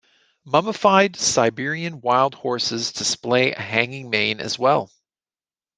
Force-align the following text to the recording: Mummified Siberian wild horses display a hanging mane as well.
Mummified 0.43 1.15
Siberian 1.15 2.01
wild 2.01 2.33
horses 2.33 2.91
display 2.91 3.53
a 3.53 3.61
hanging 3.61 4.09
mane 4.09 4.39
as 4.39 4.57
well. 4.57 4.89